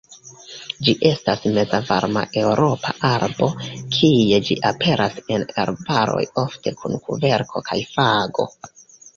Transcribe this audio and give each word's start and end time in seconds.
Ĝi 0.85 0.93
estas 1.09 1.43
Mezvarma-Eŭropa 1.57 2.93
arbo, 3.11 3.51
kie 3.97 4.41
ĝi 4.49 4.57
aperas 4.73 5.21
en 5.37 5.47
arbaroj 5.65 6.25
ofte 6.47 6.75
kun 6.81 7.01
kverko 7.11 7.65
kaj 7.71 7.79
fago. 7.95 8.49